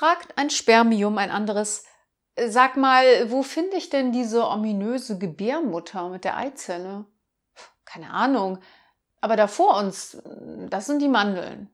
fragt 0.00 0.38
ein 0.38 0.48
Spermium 0.48 1.18
ein 1.18 1.30
anderes, 1.30 1.84
äh, 2.34 2.48
sag 2.48 2.78
mal, 2.78 3.30
wo 3.30 3.42
finde 3.42 3.76
ich 3.76 3.90
denn 3.90 4.12
diese 4.12 4.48
ominöse 4.48 5.18
Gebärmutter 5.18 6.08
mit 6.08 6.24
der 6.24 6.38
Eizelle? 6.38 7.04
Keine 7.84 8.10
Ahnung, 8.10 8.60
aber 9.20 9.36
da 9.36 9.46
vor 9.46 9.76
uns, 9.76 10.16
hm, 10.24 10.70
das 10.70 10.86
sind 10.86 11.02
die 11.02 11.08
Mandeln. 11.08 11.68